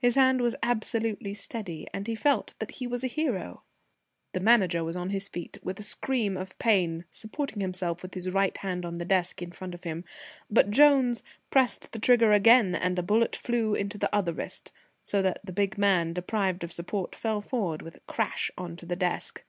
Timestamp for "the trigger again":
11.92-12.74